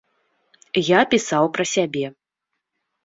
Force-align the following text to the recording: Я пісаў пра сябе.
Я 0.87 0.99
пісаў 1.13 1.43
пра 1.59 1.65
сябе. 1.75 2.05